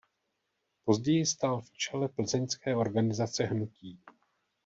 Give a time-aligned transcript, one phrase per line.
[0.85, 3.99] Později stál v čele plzeňské organizace hnutí.